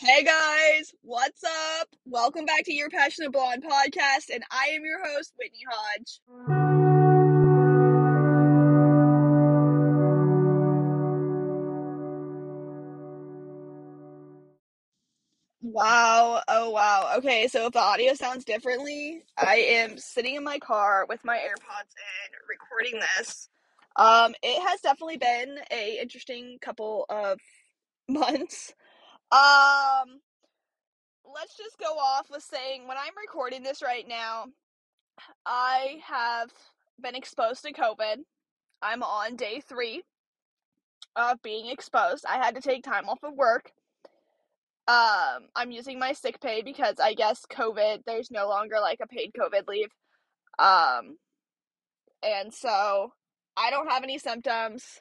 [0.00, 1.88] Hey guys, what's up?
[2.04, 6.20] Welcome back to Your Passionate Blonde podcast, and I am your host, Whitney Hodge.
[15.62, 17.14] Wow, oh wow.
[17.16, 21.38] Okay, so if the audio sounds differently, I am sitting in my car with my
[21.38, 23.48] AirPods in recording this.
[23.96, 27.40] Um, it has definitely been a interesting couple of
[28.08, 28.74] months.
[29.30, 30.20] Um,
[31.34, 34.46] let's just go off with saying when I'm recording this right now,
[35.44, 36.50] I have
[37.00, 38.16] been exposed to COVID.
[38.80, 40.02] I'm on day three
[41.16, 42.24] of being exposed.
[42.26, 43.72] I had to take time off of work.
[44.86, 49.06] Um, I'm using my sick pay because I guess COVID, there's no longer like a
[49.06, 49.90] paid COVID leave.
[50.58, 51.18] Um,
[52.22, 53.12] and so
[53.56, 55.00] I don't have any symptoms.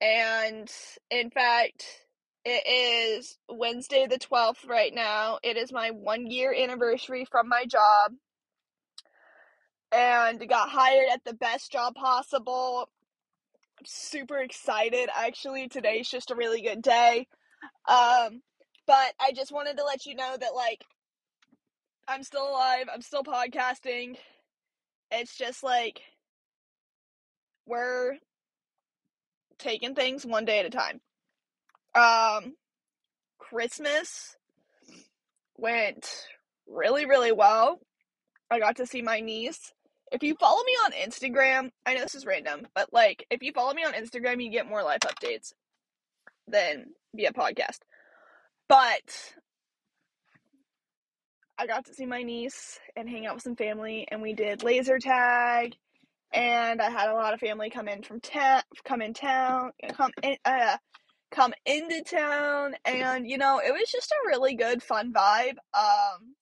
[0.00, 0.70] And
[1.10, 2.05] in fact,
[2.48, 5.40] it is Wednesday the 12th right now.
[5.42, 8.12] It is my one year anniversary from my job.
[9.90, 12.88] And got hired at the best job possible.
[13.80, 15.66] I'm super excited actually.
[15.66, 17.26] Today's just a really good day.
[17.88, 18.42] Um,
[18.86, 20.84] but I just wanted to let you know that like
[22.06, 22.86] I'm still alive.
[22.94, 24.18] I'm still podcasting.
[25.10, 26.00] It's just like
[27.66, 28.18] we're
[29.58, 31.00] taking things one day at a time.
[31.96, 32.54] Um,
[33.38, 34.36] Christmas
[35.56, 36.08] went
[36.68, 37.80] really, really well.
[38.50, 39.72] I got to see my niece.
[40.12, 43.52] If you follow me on Instagram, I know this is random, but like if you
[43.52, 45.52] follow me on Instagram, you get more life updates
[46.46, 47.78] than via podcast.
[48.68, 49.34] But
[51.58, 54.62] I got to see my niece and hang out with some family, and we did
[54.62, 55.74] laser tag.
[56.32, 60.10] And I had a lot of family come in from town, come in town, come
[60.22, 60.76] in, uh,
[61.30, 65.56] come into town, and you know it was just a really good, fun vibe.
[65.74, 66.34] Um,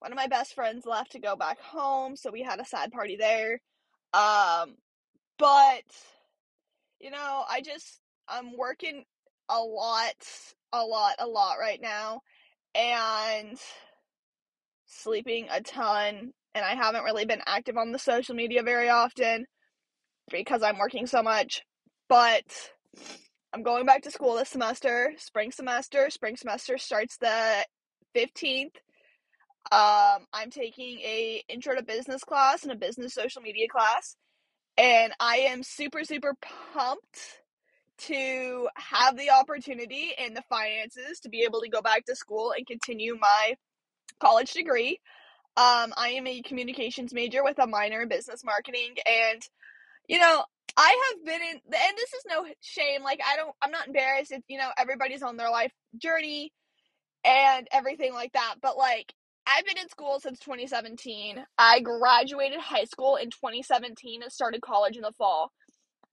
[0.00, 2.92] one of my best friends left to go back home, so we had a sad
[2.92, 3.60] party there.
[4.14, 4.76] Um,
[5.38, 5.84] but
[7.00, 9.04] you know, I just I'm working
[9.48, 10.14] a lot,
[10.72, 12.20] a lot, a lot right now,
[12.74, 13.58] and
[14.86, 19.46] sleeping a ton and I haven't really been active on the social media very often
[20.30, 21.62] because I'm working so much.
[22.08, 22.44] But
[23.58, 26.10] I'm going back to school this semester, spring semester.
[26.10, 27.66] Spring semester starts the
[28.14, 28.76] 15th.
[29.72, 34.14] Um, I'm taking a intro to business class and a business social media class,
[34.76, 36.36] and I am super super
[36.72, 37.40] pumped
[38.02, 42.54] to have the opportunity and the finances to be able to go back to school
[42.56, 43.56] and continue my
[44.20, 45.00] college degree.
[45.56, 49.42] Um, I am a communications major with a minor in business marketing, and
[50.06, 50.44] you know,
[50.76, 53.02] I have been in, and this is no shame.
[53.02, 54.32] Like, I don't, I'm not embarrassed.
[54.32, 56.52] If, you know, everybody's on their life journey
[57.24, 58.56] and everything like that.
[58.62, 59.12] But like,
[59.46, 61.44] I've been in school since 2017.
[61.58, 65.50] I graduated high school in 2017 and started college in the fall.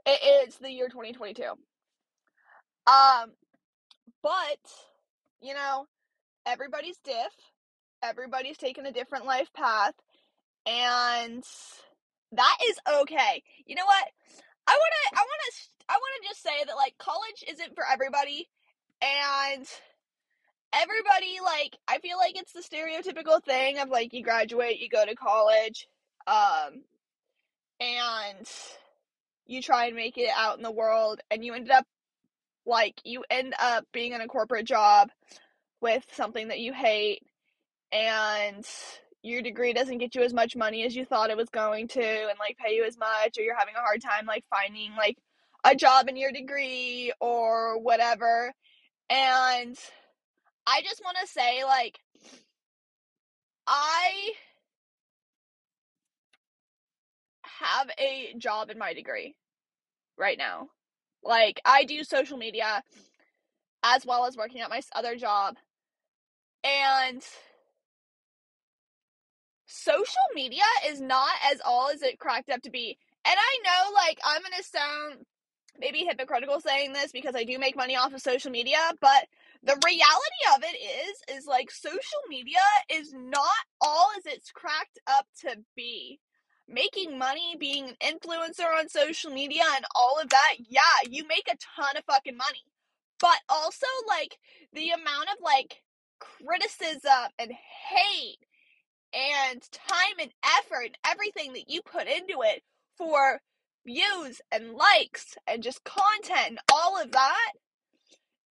[0.06, 1.44] It is the year 2022.
[2.88, 3.32] Um,
[4.22, 4.60] but
[5.42, 5.86] you know,
[6.46, 7.34] everybody's diff
[8.04, 9.94] everybody's taking a different life path
[10.68, 11.44] and
[12.32, 14.08] that is okay you know what
[14.68, 15.54] i want to i want to
[15.90, 18.48] i want to just say that like college isn't for everybody
[19.02, 19.66] and
[20.74, 25.06] everybody like i feel like it's the stereotypical thing of like you graduate you go
[25.06, 25.88] to college
[26.28, 26.82] um
[27.80, 28.48] and
[29.46, 31.86] you try and make it out in the world and you ended up
[32.66, 35.10] like you end up being in a corporate job
[35.82, 37.22] with something that you hate
[37.92, 38.66] and
[39.26, 42.02] your degree doesn't get you as much money as you thought it was going to
[42.02, 45.18] and like pay you as much or you're having a hard time like finding like
[45.64, 48.54] a job in your degree or whatever.
[49.10, 49.78] And
[50.68, 52.00] i just want to say like
[53.68, 54.32] i
[57.60, 59.36] have a job in my degree
[60.18, 60.68] right now.
[61.24, 62.84] Like i do social media
[63.84, 65.56] as well as working at my other job.
[66.64, 67.24] And
[69.66, 72.98] social media is not as all as it cracked up to be.
[73.26, 75.26] And I know, like, I'm gonna sound
[75.80, 79.28] maybe hypocritical saying this because I do make money off of social media, but
[79.64, 82.60] the reality of it is, is like social media
[82.92, 83.50] is not
[83.82, 86.20] all as it's cracked up to be.
[86.68, 91.48] Making money, being an influencer on social media and all of that, yeah, you make
[91.48, 92.64] a ton of fucking money.
[93.20, 94.38] But also, like,
[94.74, 95.84] the amount of, like,
[96.20, 98.45] criticism and hate
[99.14, 102.62] and time and effort and everything that you put into it
[102.98, 103.40] for
[103.86, 107.52] views and likes and just content and all of that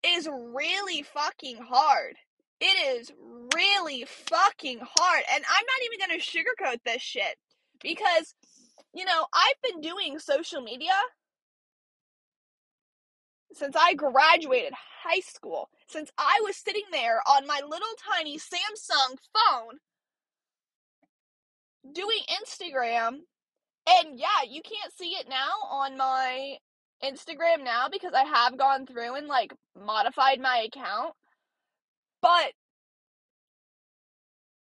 [0.06, 2.16] is really fucking hard.
[2.60, 3.10] it is
[3.54, 5.22] really fucking hard.
[5.32, 7.36] And I'm not even going to sugarcoat this shit
[7.82, 8.34] because,
[8.92, 10.92] you know, I've been doing social media
[13.52, 14.72] since I graduated
[15.02, 19.78] high school, since I was sitting there on my little tiny Samsung phone
[21.92, 23.20] doing Instagram.
[23.86, 26.56] And yeah, you can't see it now on my
[27.02, 31.14] Instagram now because I have gone through and like modified my account.
[32.22, 32.52] But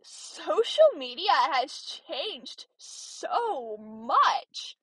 [0.03, 4.77] social media has changed so much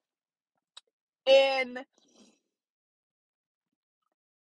[1.26, 1.78] in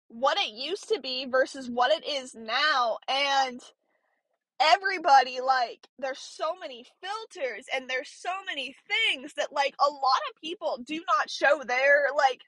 [0.08, 3.60] what it used to be versus what it is now and
[4.62, 10.22] everybody like there's so many filters and there's so many things that like a lot
[10.30, 12.42] of people do not show their like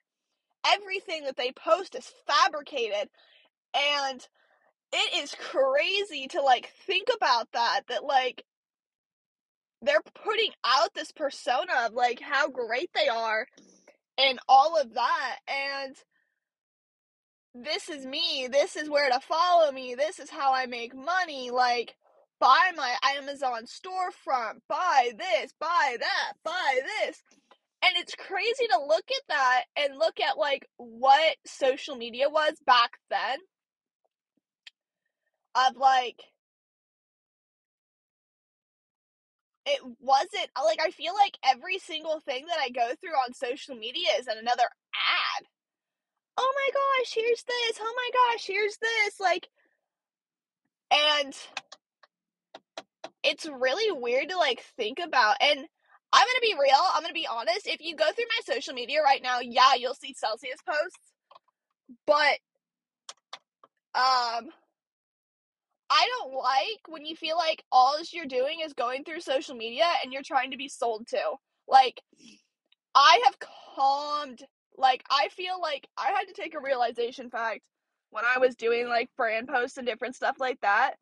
[0.66, 3.08] everything that they post is fabricated
[3.74, 4.28] and
[4.92, 8.44] it is crazy to like think about that that like
[9.82, 13.46] they're putting out this persona of like how great they are
[14.18, 15.96] and all of that and
[17.54, 21.50] this is me this is where to follow me this is how i make money
[21.50, 21.96] like
[22.40, 27.22] buy my amazon storefront buy this buy that buy this
[27.84, 32.54] and it's crazy to look at that and look at like what social media was
[32.66, 33.38] back then
[35.54, 36.20] of like
[39.66, 43.74] it wasn't like I feel like every single thing that I go through on social
[43.74, 45.46] media is another ad.
[46.36, 47.78] Oh my gosh, here's this.
[47.80, 49.20] Oh my gosh, here's this.
[49.20, 49.48] Like
[50.90, 51.34] and
[53.24, 55.58] it's really weird to like think about and
[56.12, 57.66] I'm gonna be real, I'm gonna be honest.
[57.66, 61.12] If you go through my social media right now, yeah, you'll see Celsius posts.
[62.06, 62.38] But
[63.94, 64.50] um
[65.90, 69.84] I don't like when you feel like all you're doing is going through social media
[70.02, 71.20] and you're trying to be sold to.
[71.68, 72.00] Like,
[72.94, 73.38] I have
[73.76, 74.42] calmed,
[74.76, 77.60] like, I feel like I had to take a realization fact
[78.10, 80.94] when I was doing like brand posts and different stuff like that.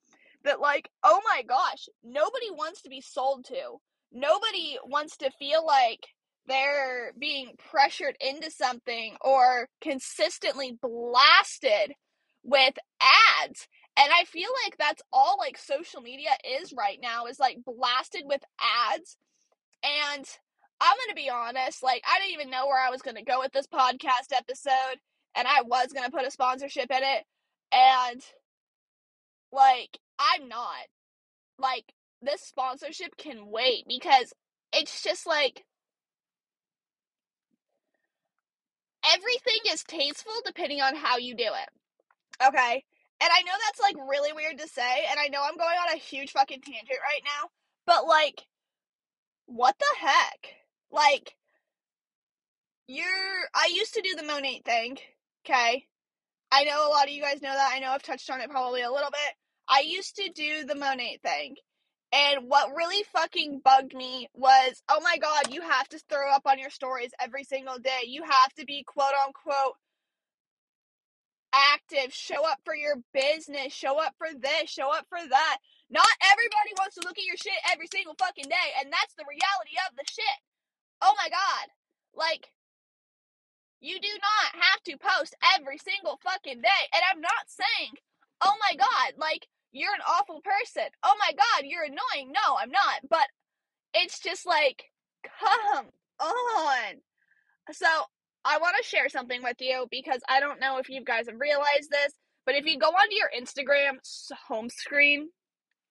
[0.44, 3.78] That, like, oh my gosh, nobody wants to be sold to.
[4.12, 6.06] Nobody wants to feel like
[6.46, 11.94] they're being pressured into something or consistently blasted
[12.42, 16.30] with ads and I feel like that's all like social media
[16.60, 18.40] is right now is like blasted with
[18.90, 19.18] ads.
[19.82, 20.24] And
[20.80, 23.52] I'm to be honest, like I didn't even know where I was to go with
[23.52, 24.98] this podcast episode
[25.34, 27.24] and I was to put a sponsorship in it
[27.70, 28.22] and
[29.52, 29.98] like
[30.34, 30.86] I'm not.
[31.58, 31.92] Like
[32.22, 34.32] this sponsorship can wait because
[34.72, 35.64] it's just like
[39.04, 42.46] everything is tasteful depending on how you do it.
[42.46, 42.84] Okay?
[43.20, 45.94] And I know that's like really weird to say, and I know I'm going on
[45.94, 47.48] a huge fucking tangent right now,
[47.86, 48.42] but like,
[49.46, 50.54] what the heck?
[50.90, 51.36] Like,
[52.88, 53.06] you're.
[53.54, 54.98] I used to do the Monat thing,
[55.46, 55.86] okay?
[56.50, 57.72] I know a lot of you guys know that.
[57.72, 59.34] I know I've touched on it probably a little bit.
[59.68, 61.56] I used to do the Monat thing.
[62.12, 66.42] And what really fucking bugged me was, oh my god, you have to throw up
[66.46, 68.04] on your stories every single day.
[68.06, 69.76] You have to be quote unquote
[71.54, 75.56] active, show up for your business, show up for this, show up for that.
[75.88, 79.28] Not everybody wants to look at your shit every single fucking day, and that's the
[79.28, 80.38] reality of the shit.
[81.00, 81.72] Oh my god.
[82.14, 82.52] Like,
[83.80, 86.82] you do not have to post every single fucking day.
[86.92, 87.96] And I'm not saying,
[88.42, 90.88] oh my god, like, you're an awful person.
[91.02, 92.32] Oh my god, you're annoying.
[92.32, 93.00] No, I'm not.
[93.08, 93.26] But
[93.94, 94.84] it's just like,
[95.40, 95.86] come
[96.20, 96.94] on.
[97.72, 97.86] So,
[98.44, 101.40] I want to share something with you because I don't know if you guys have
[101.40, 102.12] realized this,
[102.44, 103.98] but if you go onto your Instagram
[104.48, 105.28] home screen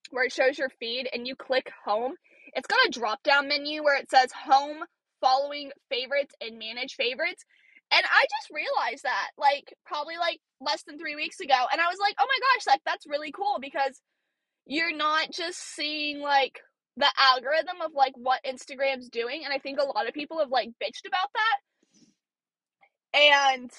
[0.10, 2.13] where it shows your feed and you click home,
[2.53, 4.79] it's got a drop down menu where it says home,
[5.22, 7.46] following favorites, and manage favorites.
[7.93, 11.65] And I just realized that, like, probably like less than three weeks ago.
[11.71, 14.00] And I was like, oh my gosh, like, that's really cool because
[14.65, 16.62] you're not just seeing, like,
[16.98, 19.41] the algorithm of, like, what Instagram's doing.
[19.43, 21.57] And I think a lot of people have, like, bitched about that
[23.13, 23.71] and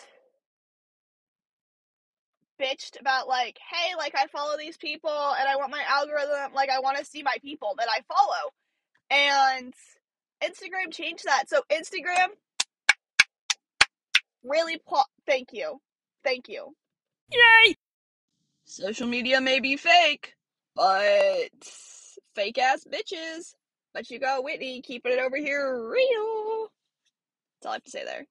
[2.61, 6.71] bitched about like, hey, like I follow these people and I want my algorithm, like
[6.71, 8.53] I want to see my people that I follow.
[9.11, 9.75] And
[10.43, 11.49] Instagram changed that.
[11.49, 12.29] So Instagram
[14.45, 15.81] really pl- thank you.
[16.25, 16.75] Thank you.
[17.31, 17.77] Yay!
[18.65, 20.35] Social media may be fake,
[20.75, 21.51] but
[22.35, 23.55] fake ass bitches.
[23.93, 26.69] But you go, Whitney, keeping it over here real.
[27.61, 28.27] That's all I have to say there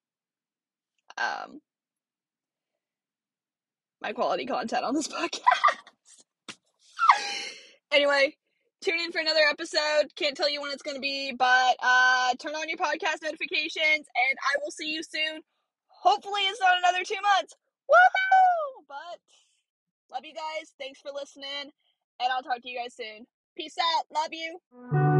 [1.17, 1.61] um
[4.01, 5.41] my quality content on this podcast.
[7.91, 8.35] Anyway,
[8.81, 10.09] tune in for another episode.
[10.15, 13.75] Can't tell you when it's going to be, but uh, turn on your podcast notifications,
[13.75, 15.41] and I will see you soon.
[16.01, 17.55] Hopefully, it's not another two months.
[17.89, 18.85] Woohoo!
[18.87, 19.19] But
[20.11, 20.73] love you guys.
[20.79, 21.71] Thanks for listening,
[22.19, 23.25] and I'll talk to you guys soon.
[23.57, 24.05] Peace out.
[24.13, 25.10] Love you.